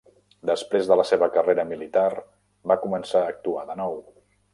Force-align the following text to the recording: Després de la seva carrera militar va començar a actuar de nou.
Després 0.49 0.87
de 0.91 0.95
la 0.99 1.03
seva 1.09 1.27
carrera 1.35 1.65
militar 1.73 2.05
va 2.71 2.79
començar 2.87 3.21
a 3.27 3.29
actuar 3.35 3.67
de 3.69 3.77
nou. 3.83 3.95